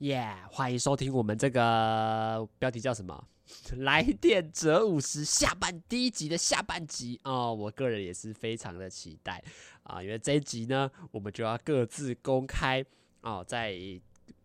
[0.00, 3.22] 耶欢迎收听我们这个标题叫什么？
[3.84, 9.42] 来电折五十下半第一集的下半集哦，我个人也是非常的期待
[9.82, 12.82] 啊，因为这一集呢，我们就要各自公开
[13.20, 13.76] 哦，在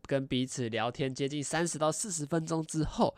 [0.06, 3.16] 跟彼此聊天接近三十到四十分钟之后。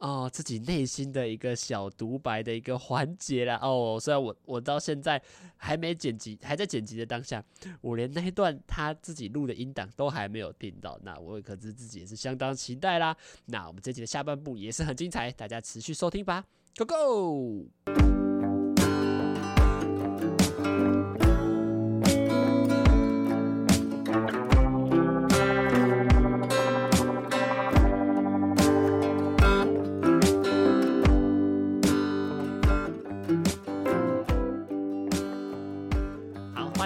[0.00, 3.58] 哦，自己内心的一个小独白的一个环节啦。
[3.62, 5.22] 哦，虽然我我到现在
[5.56, 7.44] 还没剪辑，还在剪辑的当下，
[7.82, 10.98] 我连那一段他自己录的音档都还没有听到。
[11.02, 13.14] 那我可知自己也是相当期待啦。
[13.44, 16.44] 那我们这集的下半部也是很精彩，大家持续收听吧
[16.76, 18.29] ，Go Go！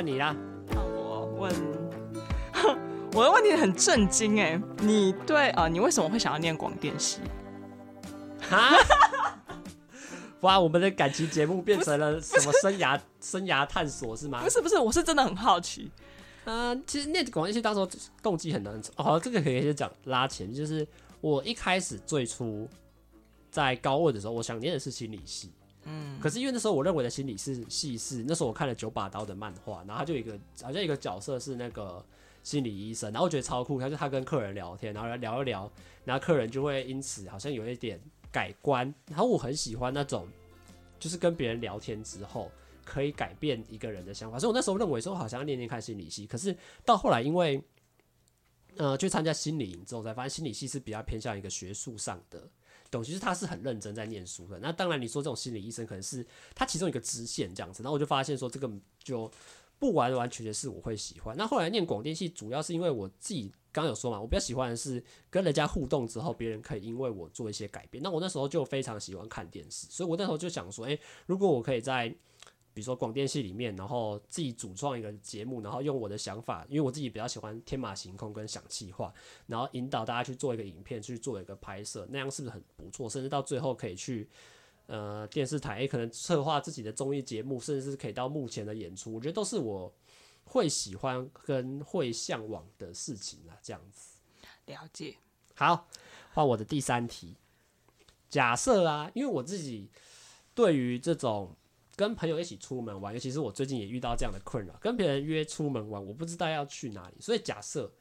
[0.05, 0.37] 你啦，
[0.75, 1.53] 我问，
[3.15, 7.21] 我的问题很震惊哎，你对啊、呃，你为什么会想要念广电系？
[8.41, 8.77] 哈？
[10.41, 14.43] 哇，我们的感情节目变成了什么生涯生涯探索是吗？
[14.43, 15.91] 不是不是，我是真的很好奇。
[16.45, 20.87] 嗯、呃，其实念广电系当时动机很难哦，这个可以先讲拉前，就是
[21.23, 22.69] 我一开始最初
[23.51, 25.51] 在高二的时候，我想念的是心理系。
[25.87, 32.05] 嗯，可是因为那时候我认为的心理是戏是那时候我看了九把刀的漫画，然后他就一个好像一个角色是那个
[32.43, 35.71] 心理医生，然后我觉得超酷，他就他跟客人聊天，然后聊一聊，
[36.05, 38.01] 然后客人就会因此好像有一点
[38.33, 40.27] 改观，然后我很喜欢那种
[40.99, 42.51] 就是跟别人聊天之后
[42.85, 47.63] 可以改变一个人的想法，所以我那时候认为说好像要念念看心理系，可是到后来因为
[48.77, 52.43] 呃去参加心理营之后，才发现心理系是比较偏向一个学术上的。
[53.03, 54.59] 其实他是很认真在念书的。
[54.59, 57.83] 那当然，你说这种心理医生可能是他其中一个支线这样子。
[57.83, 58.71] 然后我就发现说，这个
[59.03, 59.31] 就
[59.79, 61.37] 不完完全全是我会喜欢。
[61.37, 68.03] 那后来念广电系，主要是因为我自己刚刚有说嘛，我比较喜欢的是跟人家互动之后，别人可以因为我做一些改变。
[68.03, 72.15] 那我那时候就非常喜欢看电视，所以我那时候就想说，诶，如果我可以在
[72.75, 79.15] 比如说广电系里面，然后自己主创一个节目，然后用我的想法，因为我自己比较喜欢天马行空跟想气化，
[79.47, 83.09] 然后引导大家去做一个影片，去做一个拍摄，那样是不是很不错？
[83.09, 84.29] 甚至到最后可以去
[84.87, 89.95] 呃电视台，也，可能策划自己的综艺节目，甚至是可以到目前的演出，我觉得都是我
[90.45, 93.57] 会喜欢跟会向往的事情啊。
[93.63, 94.19] 这样子，
[94.67, 95.17] 了解。
[95.55, 95.87] 好，
[96.33, 97.37] 换我的第三题。
[98.29, 99.89] 假设啊，因为我自己
[100.57, 101.57] 对于这种。
[101.97, 107.15] 跟朋友一起出门玩，尤其是我最近也遇到这样的困扰，跟别人约出门玩，我不知道要去哪里。
[107.21, 107.93] 所以假设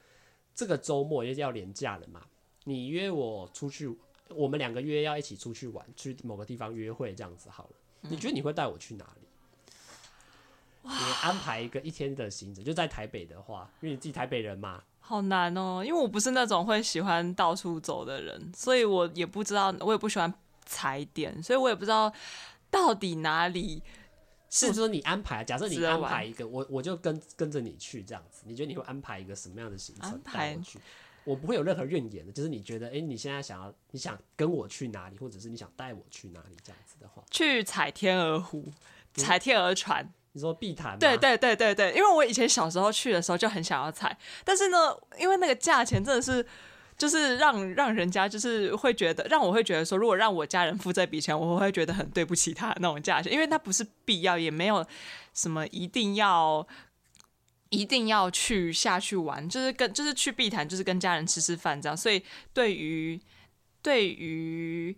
[0.56, 2.22] 这个周末也要连假了嘛，
[2.64, 3.96] 你约我出去，
[4.30, 7.70] 我们两个约要一起出去玩，去某个地方约会这样子好了。
[8.02, 9.28] 你觉得你会带我去哪里？
[10.82, 10.90] 你
[11.22, 14.84] 安排一个一天的行程，就在台北的话，因为你自己台北人嘛。
[15.00, 20.34] 好难哦，因为我不是那种会喜欢到处走的人，所以我也不知道，我也不喜欢
[20.66, 22.12] 踩点，所以我也不知道。
[22.74, 23.84] 到底哪里？
[24.50, 25.44] 是说你安排？
[25.44, 28.44] 假设你安排一个，我我就跟跟着你去这样子。
[28.46, 30.20] 你觉得你会安排一个什么样的行程？
[30.32, 30.80] 带我去，
[31.24, 32.32] 我不会有任何怨言的。
[32.32, 38.66] 就是你觉得，哎、欸，你现在想要，你想跟我去哪里，或者是你想带我去哪里这样子的话，去踩天鹅湖，
[39.16, 40.08] 踩天鹅船。
[40.34, 40.98] 你说碧潭？
[41.00, 44.78] 对对对对对，因为我以前小时候去的时候就很想要踩，但是呢，
[45.20, 46.46] 因为那个价钱真的是。
[46.98, 54.86] 就是让让人家就是会觉得，让我会觉得说，如果让我家人付这笔钱，我会觉得很对不起他那种价钱，因为他不是必要，也没有
[55.34, 56.68] 什么一定要
[57.70, 61.96] 一定要去下去玩，就是跟就是去碧潭，就是跟家人吃吃饭这样。
[61.98, 62.24] 所以
[62.54, 63.20] 对于
[63.82, 64.96] 对于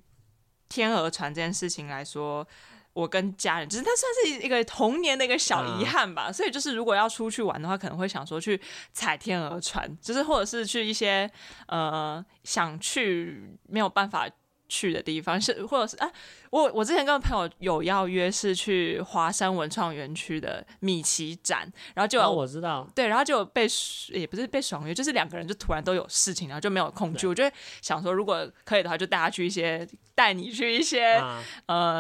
[0.70, 2.48] 天鹅船这件事情来说。
[2.96, 6.28] 我跟家人，只是它算是一个童年的一个小遗憾吧。
[6.30, 8.58] 嗯、所以就是，如果要出去玩的话，可能会想说去
[8.94, 11.30] 踩天鹅船，就是或者是去一些
[11.68, 14.30] 呃想去没有办法
[14.70, 16.10] 去的地方，是或者是啊，
[16.52, 23.68] 我我之前跟朋友有邀约是去华山文创园区的米奇展，然后就、哦、我知道对，然后就被
[24.08, 27.24] 也不是被爽约，就是两个人就突然都有事情，然后就没有空去。
[27.24, 27.44] 对我就
[27.82, 31.44] 想说，如果可以的话，就带他去一些，带你去一些、嗯、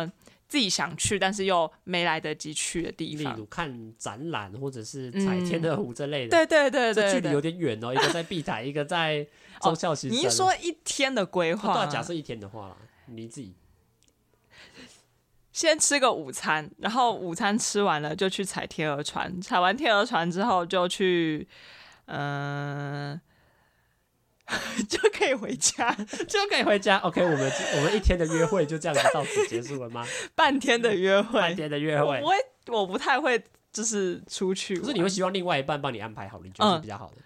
[0.06, 0.12] 呃。
[0.48, 6.30] 自己想去，但是又没来得及去的地方，例如看展览或者是踩天鹅湖之类的。
[6.30, 9.26] 对对对对，这距离有点远哦，一个在碧台，一个在
[9.62, 10.08] 中孝西。
[10.08, 12.78] 你一说一天的规划，对，假设一天的话，
[13.08, 13.56] 你自己
[15.52, 21.48] 先吃个午餐，然后午餐吃完了就去踩天鹅船，踩完天鹅船之后就去，
[22.06, 23.20] 嗯。
[24.88, 25.92] 就可以回家，
[26.28, 26.98] 就可以回家。
[27.00, 30.06] OK，我们我们一天的约会就这样子到此结束了吗？
[30.36, 32.36] 半天的约会，半天的约会，我会
[32.68, 33.44] 我不太会，
[33.74, 34.80] 就是出去。
[34.80, 37.16] 可是你会希望另外一半帮你安排好，你觉得是比较好的？
[37.18, 37.24] 嗯、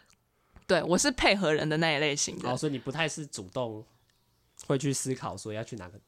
[0.66, 2.50] 对，我是配合人的那一类型的。
[2.50, 3.86] 哦，所以你不太是主动
[4.66, 6.00] 会去思考说要去哪个。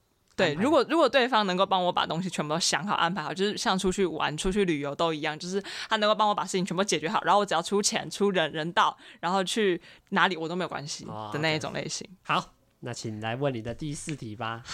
[0.42, 12.08] 对，如果如果对方能够帮我把东西全部都想好、安排好，就是像出去玩、出去旅游都一样，就是他能够帮我把事情全部解决好，然后我只要出钱、出人、人到，然后去哪里我都没有关系的那一种类型。
[12.28, 12.40] 哦 okay.
[12.42, 14.64] 好，那请来问你的第四题吧。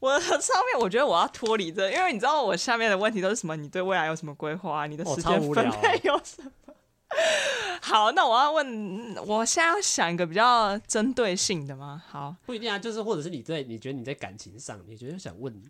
[0.00, 0.30] 我上
[0.72, 3.56] 面我觉得我要脱离这，因为你知道我下面的问题都是什么？
[3.56, 4.86] 你对未来有什么规划？
[4.86, 6.50] 你的时间分配有什么？
[6.50, 6.74] 哦
[7.86, 12.02] 好，那我要问，我现在要想一个比较针对性的吗？
[12.08, 15.62] 好，不一定啊，就是或者是你在你觉得你在感情上，你觉得想问，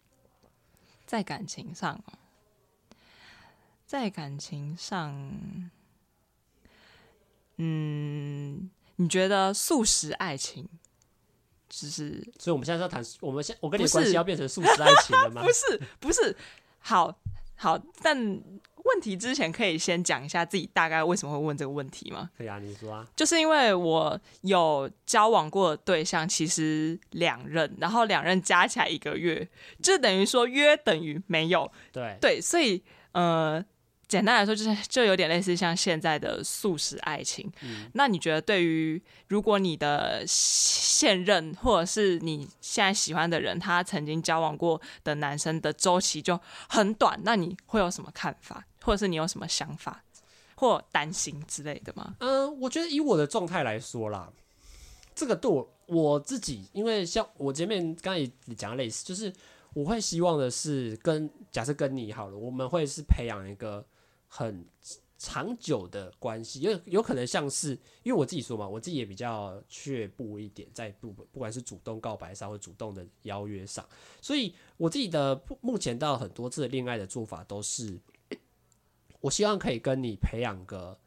[1.05, 2.01] 在感情上，
[3.85, 5.13] 在感情上，
[7.57, 10.69] 嗯，你觉得素食爱情
[11.69, 12.23] 只是？
[12.39, 15.43] 所以我们现在要谈，我们现我跟你的关系要变成素食爱情了吗？
[15.45, 16.37] 不是，不是，
[16.79, 17.13] 好
[17.57, 18.41] 好，但。
[18.85, 22.31] 问题之前可以先讲一下自己大概为什么会问这个问题吗？
[22.39, 23.07] 可以啊，你说啊。
[23.17, 29.49] 就是因为我有交往过的对象，其实两任，然后两任加起来一个月，
[29.83, 31.71] 就等于说约等于没有。
[31.93, 32.83] 对对，所以
[33.13, 33.65] 呃。
[34.07, 37.51] 简单来说，就是就有点类似像现在的素食爱情。
[37.63, 37.91] 嗯。
[37.95, 46.39] 那你觉得，对于如果你的现任或者是你现在喜欢的人，他曾经交往过的男生的周期就
[46.69, 50.05] 很短，那你会有什么看法，或者是你有什么想法
[50.55, 52.15] 或担心之类的吗？
[52.21, 54.33] 嗯、呃，我觉得以我的状态来说啦，
[55.15, 59.33] 这个对我我自己，因为像我前面刚才也讲类似，就是
[59.73, 63.85] 我会希望的是跟假设跟你好了，我们会是培养一个。
[64.37, 64.67] 很
[65.17, 67.71] 长久的关系，有有可能像是，
[68.03, 73.89] 因为我自己说嘛，我自己也比较却步一点，在不不管是主动告白上或主动的邀约上，
[74.21, 77.97] 所以我自己的目前到很多次恋爱的做法都是，
[79.25, 80.99] 我希望可以跟你培养个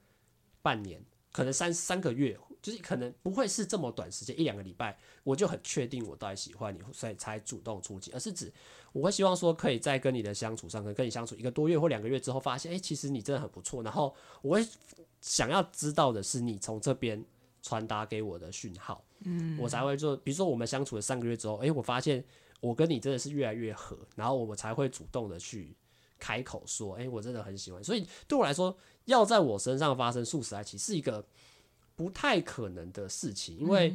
[0.63, 0.99] 半年，
[1.31, 2.37] 可能三三个月。
[2.59, 8.51] 就是可能不会是这么短时间，一两个礼拜，我就很确定我到底喜欢你，所以才主动出击，而是指
[8.91, 13.83] 我会希望说，可以在跟你的相处上，可能跟你相处一个多月或两个月之后，发现，诶，其实你真的很不错。
[13.83, 14.67] 然后我会
[15.21, 17.23] 想要知道的是，你从这边
[17.61, 20.17] 传达给我的讯号，嗯，我才会做。
[20.17, 22.25] 比如说我们相处了三个月之后，诶，我发现
[22.59, 25.73] 我跟你真的是越来越合，然后我们才会主动的去
[26.19, 27.83] 开口说，诶，我真的很喜欢。
[27.83, 31.25] 所以对我来说，要在我身上发生速食爱情是一个。
[31.97, 33.91] 不太可能的事情，因为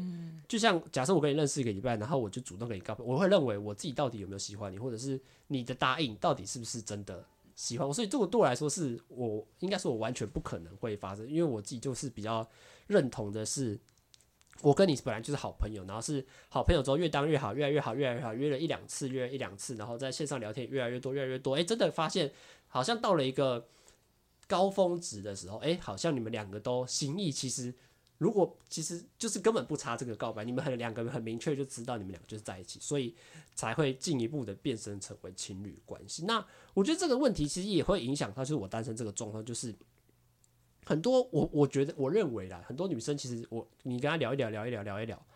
[0.48, 7.24] 就像假设我跟你认识一个礼拜，然后我就主动跟你告白，我会认为我自己到底有没有喜欢你，或者是你的答应到底是不是真的
[7.54, 12.44] 喜欢我，所以这个对我来说是我应该是我完全不可能会发生，因为我自己就是比较
[12.88, 13.78] 认同的是，
[14.62, 22.32] 我跟你本来就是好朋友，然后是好朋友之后越当越好，越来越好，越来越好，约了一两次，约了一两次，然后在线上聊天越来越多，越来越多，诶，真的发现
[22.68, 23.66] 好像到了一个
[24.46, 27.74] 高峰值的时候，诶，好像你们两个都心意其实。
[28.18, 33.12] 如果其实就是根本不差这个告白，你们很两个人很明确就知道你们两个就是在一起，所以
[33.56, 36.24] 才会进一步的变身成为情侣关系。
[36.24, 39.74] 那我觉得这个问题其实也会影响到，就是我单身这个状况，就是
[40.84, 45.26] 很多我我觉得我认为啦，很多女生其实我你跟她聊一聊聊一聊聊一聊，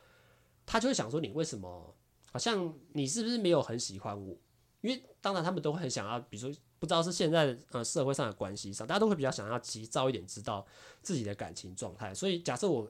[0.65, 1.95] 她就会想说你为什么
[2.33, 4.37] 好像你是不是没有很喜欢我？
[4.81, 6.61] 因为当然他们都会很想要，比如说。
[6.79, 10.65] 不知道是现在呃社会上的关系上，大家都会比较想要急躁一点，知道
[11.01, 12.13] 自己的感情状态。
[12.13, 12.87] 所以假设我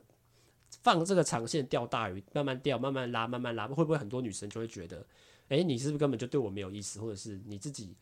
[0.82, 5.06] 放这个长线钓大鱼，慢慢钓，慢慢拉，慢慢拉，会不会很多女生就会觉得，
[5.48, 7.96] 哎，你是不是根本就对我没有意思，或者是你自己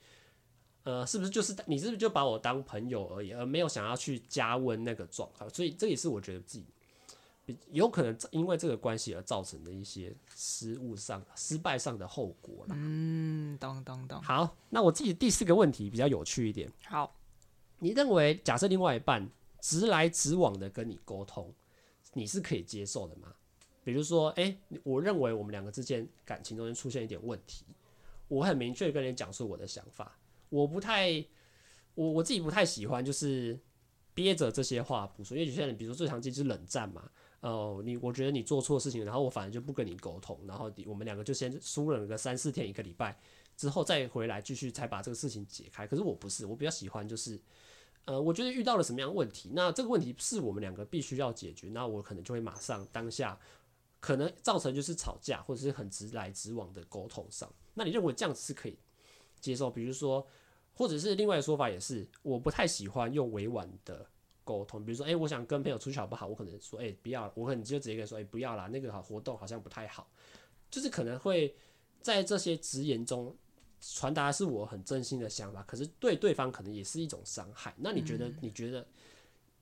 [0.84, 5.48] 呃是不是就是你是不是就把我当朋友而已，而没有想要去加温那个状态？
[5.48, 6.64] 所以这也是我觉得自己。
[7.72, 12.74] 有可能因为这个关系而造成的一些失误上、失败上的后果啦。
[12.78, 14.22] 嗯，当当当。
[14.22, 16.72] 好，那我自己第四个问题比较有趣一点。
[16.86, 17.14] 好，
[17.78, 19.28] 你认为假设另外一半
[19.60, 21.52] 直来直往的跟你沟通，
[22.14, 23.28] 你是可以接受的吗？
[23.82, 27.66] 比如说，哎、欸，我认为我们两个之间感情中间出现一点问题，
[28.28, 30.16] 我很明确跟你讲述我的想法。
[30.54, 31.24] 我不太，
[31.94, 33.58] 我我自己不太喜欢就是
[34.14, 37.10] 憋着这些话不说，因为有些人，比如说最常见就是冷战嘛。
[37.40, 43.18] 哦，你我觉得你做错事情，然后我反而就不跟你沟通，然后我们两个就先疏远个三四天一个礼拜，
[43.54, 45.86] 之后再回来继续才把这个事情解开。
[45.86, 47.38] 可是我不是，我比较喜欢就是，
[48.06, 53.38] 呃，我觉得遇到了什么样问题，那这个问题是我们两个必须要解决，那我可能就会马上当下，
[54.00, 57.52] 可能造成就是吵架或者是很直来直往的沟通上。
[57.74, 58.78] 那你认为这样子是可以
[59.38, 59.70] 接受？
[59.70, 60.26] 比如说，
[60.74, 64.06] 或者是另外的说法也是，我不太喜欢用委婉的。
[64.46, 66.26] 沟通，比如说，哎、欸，我想跟朋友出去好不好？
[66.26, 70.06] 我可能说，哎、欸，不要，我可能就直接跟他说，哎、欸，不要啦，那个好活动好像不太好，
[70.70, 71.56] 就是可能会
[72.02, 73.34] 在这些直言中
[73.80, 77.72] 传达的是我很真心的想法，可是对对方可能也是一种伤害。
[77.78, 78.30] 那你觉得？
[78.42, 78.86] 你觉得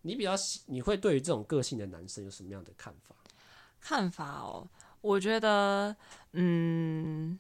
[0.01, 3.15] 你比较喜，你会对于这种个性的男生有什么样的看法？
[3.81, 4.69] 看法哦，
[5.01, 5.95] 我觉得，
[6.33, 7.39] 嗯。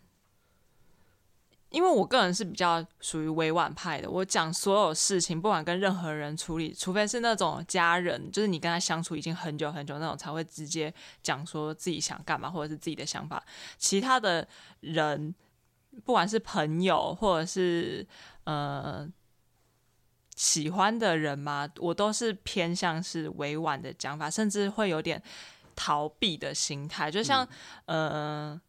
[1.72, 13.42] 因为我个人是比较属于委婉派的，我讲所有事情，不管跟任何人处理，除非是那种家人，就是你跟他相处已经很久很久那种，才会直接讲说自己想干嘛，或者是自己的想法。
[13.78, 14.46] 其他的
[14.80, 15.34] 人，
[16.04, 18.06] 不管是朋友或者是
[18.44, 19.08] 呃
[20.36, 25.22] 喜欢的人嘛，我都是偏向是委婉的讲法，甚至会有点
[25.74, 27.48] 逃避的心态，就像、
[27.86, 28.60] 嗯、呃。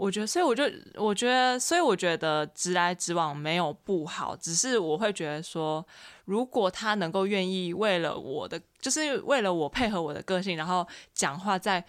[0.00, 0.64] 我觉得，所以我就
[0.94, 5.86] 我觉得，所以我觉得直来直往没有不好，只是我会觉得说，
[6.24, 11.84] 如果他能够愿意为了我的，就是为了我配合我的个性，然后讲话再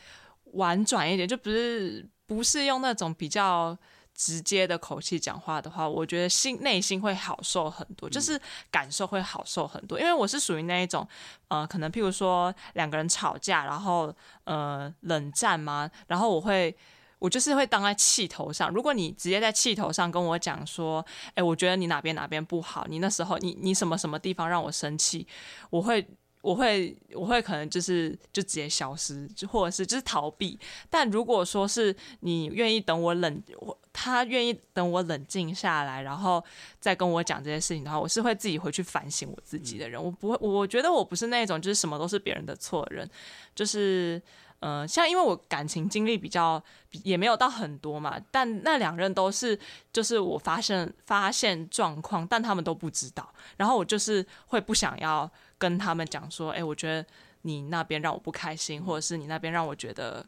[0.55, 3.77] 婉转一点，就不是不是用那种比较
[4.13, 8.37] 直接的口气讲话的话，我觉得心内心会好受很多，就是
[8.69, 9.97] 感受会好受很多。
[9.97, 11.07] 因为我是属于那一种，
[11.47, 14.13] 呃，可能譬如说两个人吵架，然后
[14.43, 16.75] 呃冷战嘛，然后我会。
[17.21, 25.27] 我就是会当在气头上，如果你直接在气头上跟我讲说，哎，我觉得你哪边哪边不好，你那时候你你什么什么地方让我生气，
[25.69, 26.03] 我会
[26.41, 30.59] 我会我会可能就是就直接消失，或者是就是逃避。
[30.89, 36.43] 但如果说是你愿意等我冷，我他愿意等我冷静下来，然后
[36.79, 40.03] 再跟我讲这些事情的话，我是会自己回去反省我自己的人。
[40.03, 43.07] 我不会，我觉得我不是那种就是什么都是别人的错人，
[43.53, 44.19] 就是。
[44.61, 46.63] 嗯、呃，像因为我感情经历比较
[47.03, 49.59] 也没有到很多嘛，但那两任都是
[49.91, 57.03] 就是我发现发现状况，但他们都不知道，然后我就是会不想要跟他们讲说，哎，我觉得
[57.41, 60.23] 你那边让我不开心，或者是你那边让我觉得，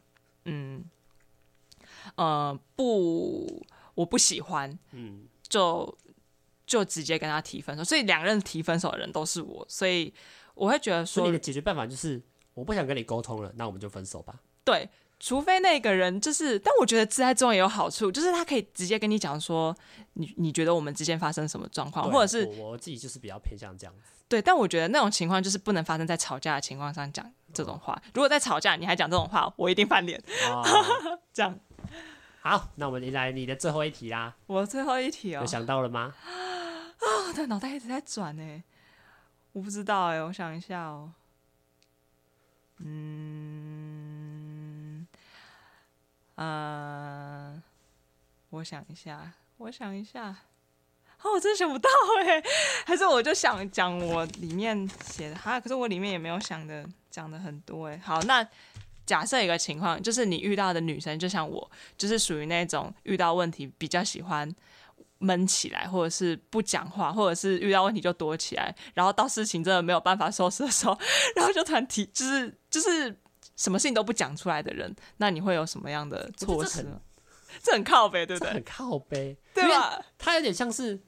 [0.45, 0.83] 嗯，
[2.15, 3.63] 呃，不，
[3.93, 5.95] 我不喜欢，嗯，就
[6.65, 10.11] 就直接跟他提分手，所以两任提分手的人都是我，所以
[10.55, 12.19] 我会觉得说，你的解决办法就是。
[12.53, 14.35] 我不想跟你沟通了，那我们就分手吧。
[14.63, 19.75] 对，除非那个人就是，但我觉得自爱中也有好处，就是他可以直接跟你讲说，
[20.13, 24.11] 你你觉得我们之间发生什么状况，或者是我，我自己就是比较偏向这样子。
[24.29, 27.93] 对，但我觉得那种情况就是不能发生在吵架的情况上讲这种话。
[27.93, 30.21] 哦、如果在吵架你还讲这种话，我一定翻脸。
[30.49, 30.63] 哦、
[31.33, 31.59] 这样。
[32.41, 34.35] 好，那我们来你的最后一题啦。
[34.47, 36.13] 我最后一题哦，有想到了吗？
[36.99, 38.63] 啊，我的脑袋一直在转呢，
[39.51, 41.11] 我不知道哎，我想一下哦。
[42.79, 43.07] 嗯，
[46.35, 47.61] 呃，
[48.49, 50.35] 我想一下，我想一下，
[51.21, 51.89] 哦，我真想不到
[52.25, 52.43] 哎，
[52.85, 57.97] 还是我就想讲我里面写的哈，可是我里面也没有想的讲的很多哎。
[58.03, 58.45] 好，那
[59.05, 64.53] 假设一个情况，就是你遇到的女生，就像我，就是属于那种遇到问题比较喜欢
[65.23, 70.97] 闷起来，或者是不讲话，或者是遇到问题就躲起来，然后到事情真的没有办法收拾的时候，
[71.35, 73.17] 然后就突然提， 就是就是
[73.55, 76.99] 什么事情都不讲出来的人，那你会有什么样的措施呢？
[77.61, 78.53] 这很靠北，对不对？
[78.53, 80.03] 很靠北，对吧？
[80.17, 80.99] 他有点像是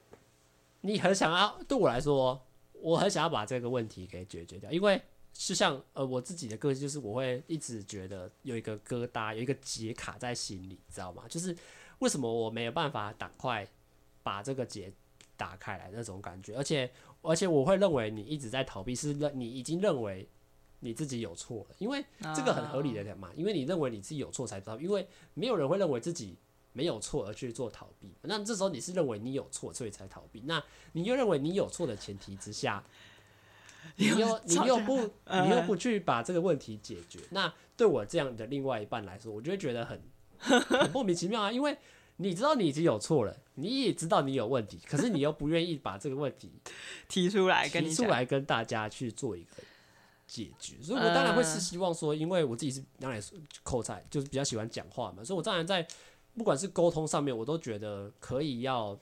[0.81, 2.41] 你很想要，对我来说，
[2.73, 5.01] 我很想要把这个问题给解决掉，因为
[5.33, 11.23] 就像呃我自己的个性，就是我会一直觉得有一个疙瘩，有一个结卡在心里，知道吗？
[11.27, 11.53] 就是
[11.99, 13.67] 为什么我没有办法赶快。
[14.25, 14.91] 把这个结
[15.37, 16.89] 打开来那种感觉，而且
[17.21, 20.27] 而且我会认为你一直在逃避，是认你已经认为
[20.79, 22.03] 你自己有错了，因为
[22.35, 26.35] 这个很合理的嘛，因为你认为你自己有错才逃避，因为没有人会认为自己
[26.73, 28.15] 没有错而去做逃避。
[28.23, 30.41] 那这时候你是认为你有错，所以才逃避。
[30.47, 30.63] 那
[30.93, 32.83] 你又认为你有错的前提之下，
[33.97, 34.97] 你又你又不
[35.29, 40.01] 你又不去把这个问题解决，那对我这样的另外一半来说，我就会觉得很
[40.39, 41.77] 很莫名其妙啊，因为。
[42.17, 46.49] 你知道你已经有错了，你也知道你有问题，可是你又不愿意把这个问题
[47.09, 49.49] 提出来，提出来跟大家去做一个
[50.25, 50.75] 解决。
[50.81, 53.21] 所以，我当然会是希望说，因为我自己是当然
[53.63, 55.85] 口才就是比较喜欢讲话嘛，所以我当然在
[56.37, 58.97] 不管是沟通上面，我都觉得可以要，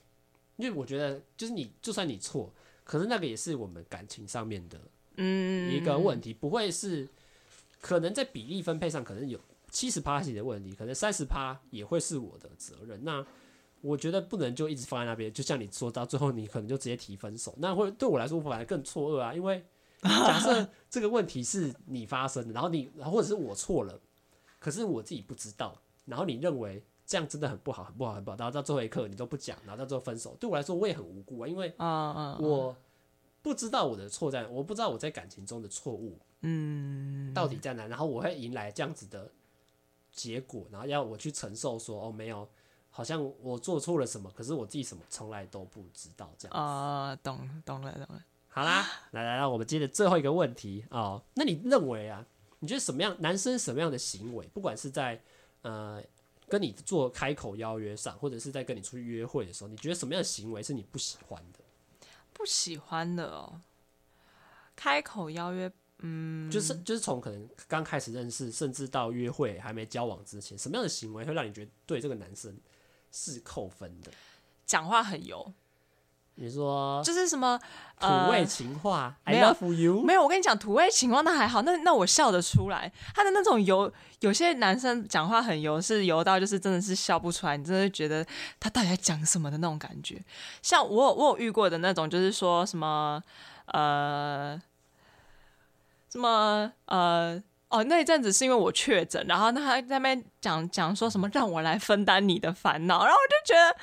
[0.56, 2.52] 因为我觉得就是你就算你错，
[2.82, 4.80] 可是那个也是我们感情上面的
[5.18, 7.08] 嗯一个问题，不会是
[7.80, 9.38] 可能在比例分配上可能有。
[9.74, 13.02] 七十趴的问题，可能三十趴也会是我的责任。
[13.02, 13.26] 那
[13.80, 19.34] 我觉得不能就一直放在那边，就像你说到最后，你可能就直接提分手，那会对我来说反而更错愕啊。
[19.34, 19.64] 因为
[20.02, 23.98] 假设 这个问题是你发生的，然后你，或者是我错了，
[24.60, 32.76] 可是我自己不知道，然后你认为这样真的很不好，很不好，很不好，然后到最后一刻你都不讲，然后到最后分手，对我来说我也很无辜啊，因为我
[33.42, 39.28] 不知道我的错在，我不知道我在感情中的错误，嗯，到底在哪，然后我会迎来这样子的。
[40.14, 42.48] 结果，然后要我去承受说，哦，没有，
[42.90, 46.56] 好像我做错了什么，可是我自己什么从来都不知道这样。
[46.56, 48.24] 啊、呃，懂懂了懂了。
[48.48, 51.20] 好啦，来来来，我们接着最后一个问题哦。
[51.34, 52.24] 那你认为啊，
[52.60, 55.20] 你觉得什么样男生什么样的行为，不管是在
[55.62, 56.00] 呃
[56.48, 61.58] 跟你做开口邀约上，或者是在跟你出去约会的时候，你觉得什么样的行为是你不喜欢的？
[62.32, 63.60] 不喜欢的哦，
[64.76, 65.72] 开口邀约，
[66.06, 72.54] 嗯，就是就是从可能刚开始认识，甚至到约会还没交往之前，什么样的行为会让你觉得对这个男生
[73.10, 74.10] 是扣分的？
[74.66, 75.52] 讲话很油。
[76.36, 77.56] 你说就是什么
[78.00, 80.02] 土味情话、呃、？I love you。
[80.02, 82.92] 没有，我跟你讲，土味情话那还好，那那我笑得出来。
[83.14, 88.26] 他的那种油，有些男生讲话很油，是油到就是真的是笑不出来，你真的觉得
[88.58, 90.20] 他到底在讲什么的那种感觉。
[90.60, 93.22] 像我有我有遇过的那种，就是说什么
[93.66, 94.60] 呃
[96.14, 103.76] 什么呃哦，那一阵子是因为我确诊，然后他在那边讲讲说什么让我来分担你的烦恼，然后我就觉得。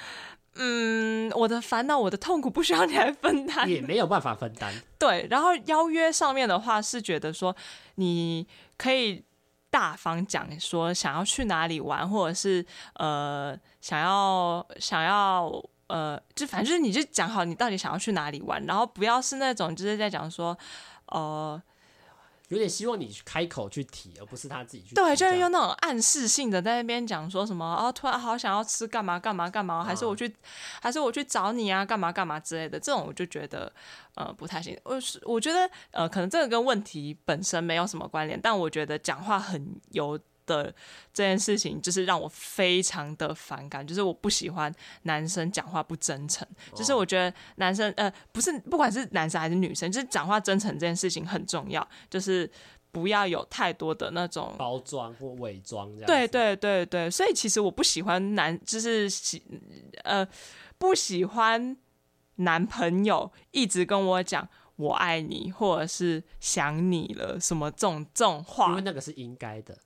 [0.56, 4.74] 嗯，我的烦恼，我的痛苦不需要你来分担，也没有办法分担。
[5.00, 7.56] 对，然后邀约上面的话是觉得说，
[7.96, 8.46] 你
[8.78, 9.24] 可以
[9.70, 15.50] 大方讲说想要去哪里玩，或者是呃想要想要
[15.88, 20.58] 呃，就反正就是你就讲好你到底想要去哪里玩，然后不要是那种就是在讲说
[21.06, 21.62] 呃。
[22.52, 24.96] 有点希望你开口去提，而不是他自己去提。
[24.96, 30.32] 对，就是用那种暗示性的在那边讲说什么哦，突然好想要吃干嘛干嘛干嘛，还是我去，
[30.82, 32.78] 还是我去找你啊，干嘛干嘛之类的。
[32.78, 33.72] 这种我就觉得
[34.16, 34.78] 呃不太行。
[34.84, 40.20] 我是我觉得呃可能这个跟问题本身没有什么关联，但我觉得讲话很油。
[40.46, 40.74] 的
[41.14, 52.50] 这件事情就是让我非常的反感，就是我不喜欢男生讲话不真诚，就是我觉得男生呃不是不管是男生还是女生，就是讲话真诚这件事情很重要，就是
[52.92, 56.06] 不要有太多的那种包装或伪装这样。
[56.08, 59.42] 对对对对，所以其实我不喜欢男，就是喜
[60.04, 60.28] 呃
[60.78, 61.78] 不喜欢
[62.36, 64.48] 男朋友一直跟我讲。
[64.82, 69.78] 我爱你，或者是想你了，什么这种这种话，因为那个是应该的，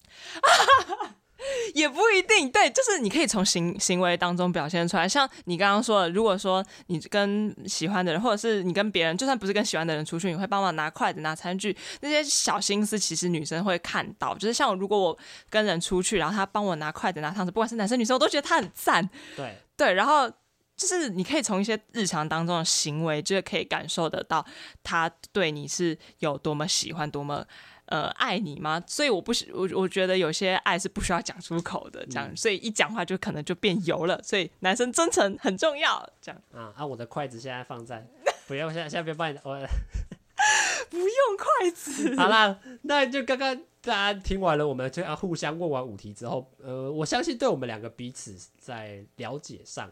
[1.76, 2.50] 也不一定。
[2.50, 5.08] 对，就是你可以从行行为当中表现出来。
[5.08, 14.34] 像你刚刚说的，如果说你跟喜欢的人，或者是你跟别人，就算不是跟喜欢的人出去，你会帮忙拿筷子、拿餐具，那些小心思，其实女生会看到。
[14.36, 15.18] 就是像如果我
[15.50, 19.10] 跟人出去，然后他帮我拿筷子、拿汤匙，不管是男生女生，我都觉得他很赞。
[19.36, 20.32] 对对，然后。
[20.76, 24.46] 就是你可以从一些日常当中的行为，就是可以感受得到
[24.84, 27.46] 他对你是有多么喜欢，多么
[27.86, 28.84] 呃爱你吗？
[28.86, 34.22] 所以我不喜我我觉得有些爱是不需要讲出口的，这样，嗯、所以一讲话就可能就变油了。
[34.22, 36.86] 所以男生真诚很重要，这样啊啊！
[36.86, 38.06] 我的筷子现在放在，
[38.48, 39.56] 不要现在现在别帮你我
[40.90, 41.08] 不用
[41.38, 42.16] 筷子。
[42.18, 49.90] 好啦，那就刚刚大家听完了，我们就要互相问完五题之后，呃，我相信对我们两个彼此在了解上。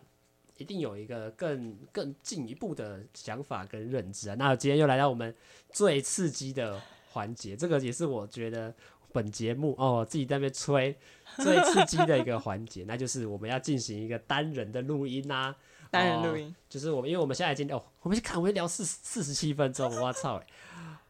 [0.57, 4.35] 一定有一个更更进一步的想法跟认知啊！
[4.37, 5.33] 那今天又来到我们
[5.71, 6.79] 最刺激的
[7.11, 8.73] 环节，这个也是我觉得
[9.11, 10.95] 本节目哦自己在那边吹
[11.37, 15.57] 最刺激的一个环节，那就是我们要进行一个单人的录音呐、啊。
[15.89, 20.41] 单人录音、哦、就是我们，因为我们现在已经哦，我们去看，我们聊四四十七分钟，我操！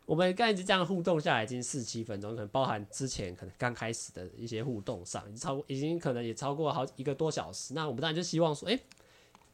[0.06, 7.74] 我们刚才这样互动下来已经四十七分钟，可能包含之前可能刚开始的一些互动上，已经超已经可能也超过好一个多小时。
[7.74, 8.80] 那我们当然就希望说，哎。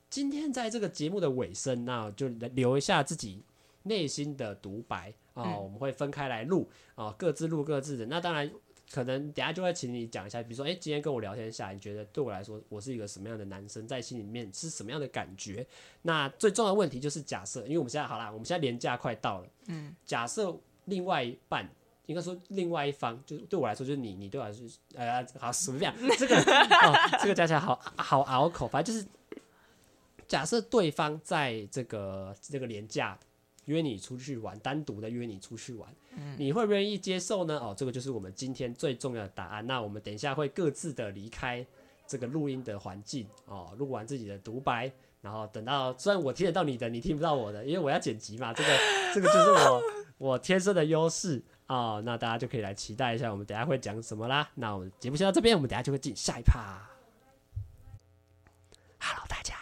[0.09, 3.43] 今天在这个节目的尾声，那就留一下自己
[3.83, 5.61] 内心的独白啊、嗯哦。
[5.63, 8.07] 我们会分开来录啊、哦，各自录各自的。
[8.07, 8.51] 那当然，
[8.91, 15.65] 可能等下就会请你讲一下，比如说，哎，今天跟我聊天下来，你觉得对我来说，我是一个什么样的男生，在心里面是什么样的感觉？
[16.01, 21.69] 那最重要的问题就是假设，因为我们现在好啦，我们现在年假快到了，嗯，假设另外一半，
[22.07, 25.93] 应该说另外一方，就是对我来说，就是你，你对我来说，呃，好什么样？
[26.17, 29.07] 这个哦，这个加起来好好拗口，反正就是。
[30.29, 33.17] 假设对方在这个这个廉价
[33.65, 37.57] 约你出去玩，单独的约你出去玩，嗯，你会不愿意接受呢？
[37.57, 39.65] 哦，这个就是我们今天最重要的答案。
[39.65, 41.65] 那我们等一下会各自的离开
[42.07, 48.69] 这个录音的环境哦，录完自己的独白，然后等到虽然我听得到你的，你听不到我的，因为我要剪辑嘛，这个
[49.15, 49.81] 这个就是我
[50.19, 52.01] 我天生的优势哦。
[52.05, 54.47] 那大家就可以来期待一下，我们等下会讲什么啦。
[54.53, 56.87] 那我们节目先到这边，我们等下就会进下一趴。
[58.99, 59.58] Hello，大家。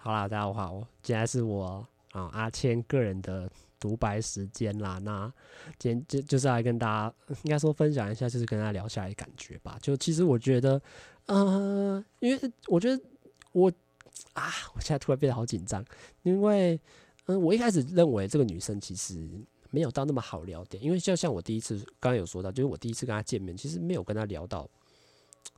[0.00, 4.96] 好啦，大家好，今天是我啊、阿谦个人的独白时间啦。
[5.00, 5.30] 那
[5.76, 9.76] 今天就就是来跟大家应该说分享一下，就是跟大家聊下来的感觉吧。
[9.82, 10.80] 就其实我觉得，
[11.26, 13.02] 呃，因为我觉得
[13.50, 13.68] 我
[14.34, 15.84] 啊，我现在突然变得好紧张，
[16.22, 16.80] 因为
[17.26, 19.28] 嗯、我一开始认为这个女生其实
[19.70, 24.70] 没有到那么好聊点，因为就像我第一次刚刚有说到，就是我第一次跟她见面，其实没有跟她聊到。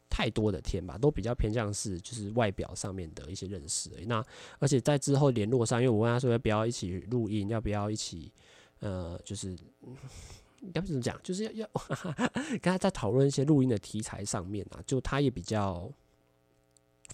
[0.09, 3.91] 太多的天吧，都比较偏向是就是外表上面的一些认识。
[4.07, 4.23] 那
[4.59, 8.33] 而且在之后联络上，因为我问他说要不要一起录音，要不要一起
[8.81, 9.57] 呃，就是
[10.75, 11.71] 要不怎么讲，就是要要
[12.51, 15.91] 跟他在讨论一些录音的题材上面啊，就他也比较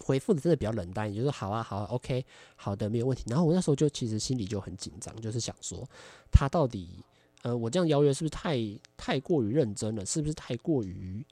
[0.01, 2.25] 回复的真的比较冷淡，也就是好啊好啊，OK，
[2.57, 3.25] 好的，没有问题。
[3.29, 5.89] 然后我那时候就其实心里就很紧张，就是想说
[6.33, 7.05] 他到底。
[7.43, 8.59] 呃，我这样邀约是不是太
[8.97, 10.05] 太过于认真了？
[10.05, 11.25] 是不是太过于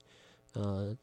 [0.53, 0.97] 呃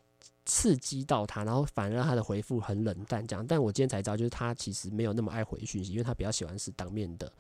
[0.51, 3.47] 刺激到他，然后反而让他的回复很冷淡这样？
[3.47, 7.31] 但我今天才知道，就是他其实没有那么爱回讯息，因为他比较喜欢是当面的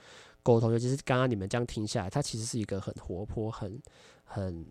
[0.41, 0.71] 沟通。
[0.71, 3.77] 尤其是刚刚你们这样听下来，他其实是一个很活泼、很
[4.23, 4.65] 很。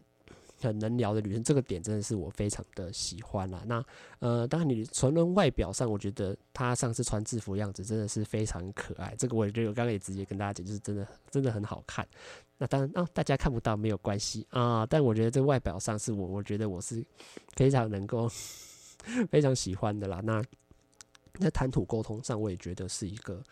[0.62, 3.62] 很能聊的女生，这个点真的是我非常的喜欢啦。
[3.64, 3.82] 那
[4.18, 9.14] 呃，当然你纯论外表上，我觉得她上次穿制服样子真的是非常可爱。
[9.16, 12.06] 这个我觉得我刚刚也直接跟大家讲，就是真的真的很好看。
[12.60, 17.02] 那当然啊，大家看不到没有关系啊，但我觉得这外表上是我我觉得我是
[17.56, 18.28] 非常能够
[19.32, 20.20] 非常喜欢的啦。
[20.22, 20.44] 那
[21.40, 23.42] 在谈吐沟通上，我也觉得是一个。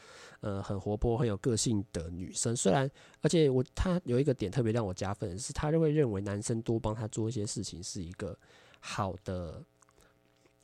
[0.40, 2.88] 呃，很活泼、很有个性的女生，虽然，
[3.22, 8.38] 而且我她有一个点特别让我加分，是她就会认为男生多帮她做一些事情是一个
[8.78, 9.60] 好的、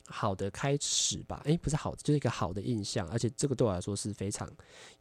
[0.07, 1.41] 好的开始吧？
[1.43, 4.49] 诶、不是好，就是一个好的印象，而且这个对我来说是非常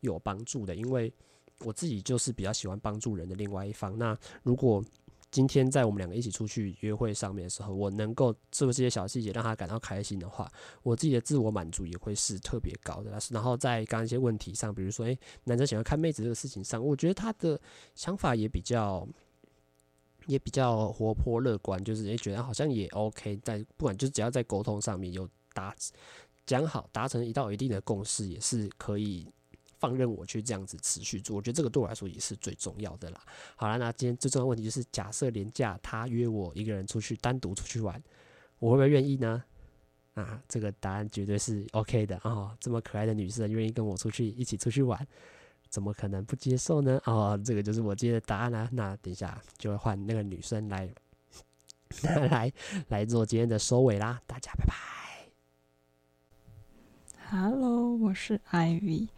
[0.01, 1.13] 有帮助的，因为
[1.61, 3.97] 我自己就是比较喜欢帮助人的另外一方。
[3.99, 4.85] 那如果
[5.31, 10.49] 今天在我们两个一起出去约会上面的时候，我能够做这些小细节让他感到开心的话，
[10.85, 13.11] 我自己的自我满足也会是特别高的。
[13.31, 17.61] 然后在刚刚一些问题上，比如说，诶，男生喜欢看妹子这个事情上，我觉得他的
[17.97, 19.05] 想法也比较
[20.27, 23.37] 也比较活泼乐观，就是也，觉得好像也 OK。
[23.38, 25.75] 在不管就是只要在沟通上面有达
[26.47, 29.27] 讲好达成一到一定的共识，也是可以。
[29.85, 33.20] 放任我去这样子持续做，我觉得这个对我来说也是最重要的啦。
[33.55, 38.03] 好了，那今天最重要的问题就是，假设廉价他约我一个人出去单独出去玩，
[38.59, 39.44] 我会不会愿意呢？
[40.14, 42.57] 啊，这个答案绝对是 OK 的哦。
[42.59, 45.07] 这么可爱的女生愿意跟我出去一起出去玩，
[45.68, 46.99] 怎么可能不接受呢？
[47.05, 48.66] 哦，这个就是我今天的答案啦。
[48.73, 50.88] 那等一下就会换那个女生来
[52.31, 52.51] 来
[52.88, 54.18] 来做今天的收尾啦。
[54.27, 54.75] 大家拜拜。
[57.31, 59.09] Hello，我是 Ivy。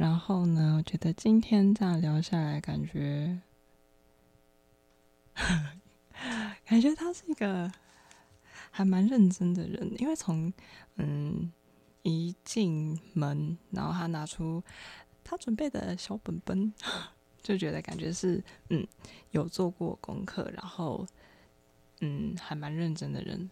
[0.00, 3.38] 然后呢，我觉得今天这样聊下来，感觉，
[6.64, 7.70] 感觉他是一个
[8.70, 9.92] 还蛮认真的人。
[10.00, 10.50] 因为从
[10.96, 11.52] 嗯
[12.00, 14.64] 一进门，然后他拿出
[15.22, 16.72] 他准备的小本本，
[17.42, 18.86] 就觉得感觉是嗯
[19.32, 21.06] 有做过功课，然后
[22.00, 23.50] 嗯还蛮认真的人。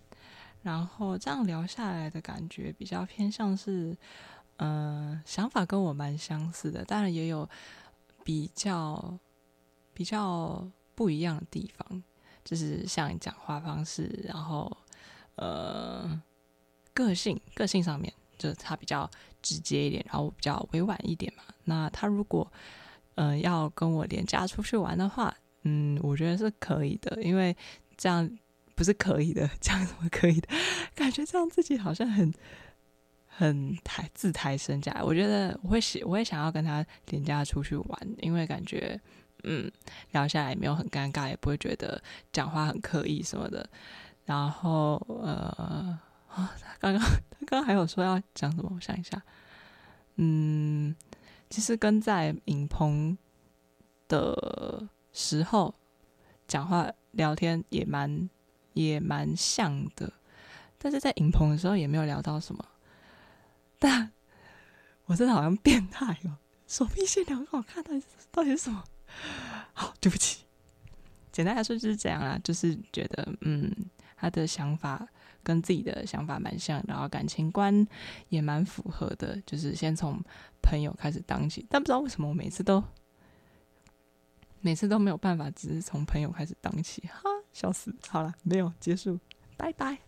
[0.63, 3.95] 然后这样聊下来的感觉，比较偏向是。
[4.61, 7.49] 嗯、想法跟我蛮相似的，当然也有
[8.25, 9.19] 比较
[9.95, 12.03] 比较不一样的地方，
[12.45, 14.77] 就是像讲话方式，然后
[15.37, 16.21] 呃
[16.93, 19.09] 个性个性上面，就是他比较
[19.41, 21.45] 直接一点，然后我比较委婉一点嘛。
[21.65, 22.51] 那他如果
[23.15, 27.57] 嗯、呃、要跟我连假出去玩的话，嗯，我觉得是可以的，因为
[27.97, 28.29] 这样
[28.75, 30.49] 不是可以的， 这样怎么可以的？
[30.97, 32.35] 感觉这样自己好像很。
[33.39, 39.01] 很抬自抬身价，我觉得我会喜，我会想要跟他廉价出去玩，因为感觉
[39.45, 39.71] 嗯
[40.11, 43.65] 聊下来也没有很尴尬，也不会觉得讲话很刻意什么的。
[44.25, 45.97] 然后呃
[46.27, 48.73] 啊，他刚刚他刚刚还有说要讲什么？
[48.75, 49.23] 我想一下，
[50.17, 50.93] 嗯，
[51.49, 53.17] 其实跟在影棚
[54.09, 55.73] 的时候
[56.49, 58.29] 讲话聊天也蛮
[58.73, 60.13] 也蛮像的，
[60.77, 62.65] 但是在影棚的时候也没有聊到什么。
[63.79, 64.13] 但
[65.07, 66.37] 我真的好像变态哦！
[66.67, 68.85] 手臂线条很好看，到底是到底是什么？
[69.73, 70.45] 好，对不起。
[71.33, 73.73] 简单来说就是这样啦，就是觉得嗯，
[74.17, 75.07] 他的想法
[75.43, 77.87] 跟自己的想法蛮像，然后感情观
[78.29, 80.21] 也蛮符合的，就是先从
[80.61, 81.65] 朋友开始当起。
[81.71, 82.83] 但不知道为什么我每次都
[84.61, 87.95] 每次都没有办法，只是从朋友开始当起，哈，笑死！
[88.09, 89.19] 好了，没有结束，
[89.57, 90.08] 拜拜。